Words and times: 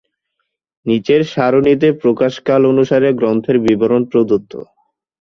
নিচের 0.85 1.21
সারণীতে 1.33 1.87
প্রকাশকাল 2.01 2.61
অনুসারে 2.71 3.09
গ্রন্থের 3.19 3.57
বিবরণ 3.65 4.01
প্রদত্ত। 4.11 4.53